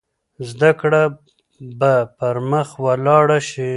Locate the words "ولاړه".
2.85-3.39